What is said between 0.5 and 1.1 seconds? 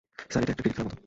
একটা ক্রিকেট খেলার মতো।